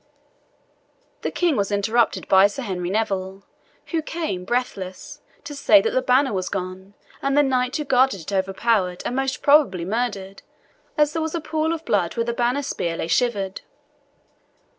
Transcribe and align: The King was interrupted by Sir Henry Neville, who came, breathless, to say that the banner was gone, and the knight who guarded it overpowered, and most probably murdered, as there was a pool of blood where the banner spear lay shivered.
The 1.21 1.29
King 1.29 1.55
was 1.55 1.71
interrupted 1.71 2.27
by 2.27 2.47
Sir 2.47 2.63
Henry 2.63 2.89
Neville, 2.89 3.43
who 3.91 4.01
came, 4.01 4.45
breathless, 4.45 5.21
to 5.43 5.53
say 5.53 5.79
that 5.79 5.91
the 5.91 6.01
banner 6.01 6.33
was 6.33 6.49
gone, 6.49 6.95
and 7.21 7.37
the 7.37 7.43
knight 7.43 7.75
who 7.77 7.83
guarded 7.83 8.21
it 8.21 8.33
overpowered, 8.33 9.03
and 9.05 9.15
most 9.15 9.43
probably 9.43 9.85
murdered, 9.85 10.41
as 10.97 11.13
there 11.13 11.21
was 11.21 11.35
a 11.35 11.39
pool 11.39 11.71
of 11.71 11.85
blood 11.85 12.17
where 12.17 12.25
the 12.25 12.33
banner 12.33 12.63
spear 12.63 12.97
lay 12.97 13.07
shivered. 13.07 13.61